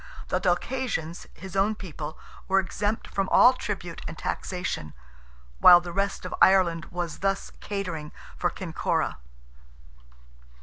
The 0.29 0.39
Dalcassians, 0.39 1.27
his 1.35 1.55
own 1.55 1.75
people, 1.75 2.17
were 2.47 2.59
exempt 2.59 3.07
from 3.07 3.29
all 3.29 3.53
tribute 3.53 4.01
and 4.07 4.17
taxation—while 4.17 5.79
the 5.79 5.93
rest 5.93 6.25
of 6.25 6.33
Ireland 6.41 6.85
was 6.85 7.19
thus 7.19 7.51
catering 7.59 8.11
for 8.35 8.49
Kinkora. 8.49 9.17